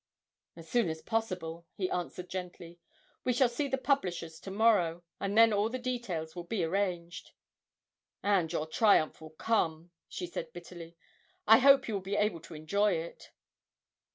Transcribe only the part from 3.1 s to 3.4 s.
'We